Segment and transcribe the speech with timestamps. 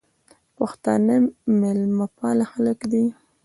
[0.57, 1.15] پښتانه
[1.59, 3.05] میلمه پاله خلک دي